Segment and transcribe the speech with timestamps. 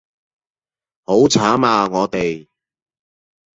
[1.05, 2.47] 好慘啊我哋